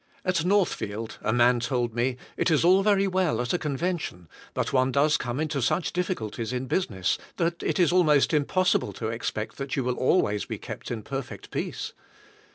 At 0.25 0.43
Northfield 0.43 1.19
a 1.21 1.31
man 1.31 1.59
told 1.59 1.93
me, 1.93 2.17
"It 2.35 2.49
is 2.49 2.65
all 2.65 2.81
very 2.81 3.05
well 3.07 3.39
at 3.39 3.53
a 3.53 3.59
convention, 3.59 4.27
but 4.55 4.73
one 4.73 4.91
does 4.91 5.15
come 5.15 5.39
into 5.39 5.61
such 5.61 5.93
difficulties 5.93 6.51
in 6.51 6.65
business 6.65 7.19
that 7.37 7.61
it 7.61 7.77
is 7.77 7.93
al 7.93 8.01
most 8.03 8.33
impossible 8.33 8.93
to 8.93 9.09
expect 9.09 9.57
that 9.57 9.75
you 9.75 9.83
will 9.83 9.93
always 9.99 10.45
be 10.45 10.57
kept 10.57 10.89
in 10.89 11.03
perfect 11.03 11.51
peace." 11.51 11.93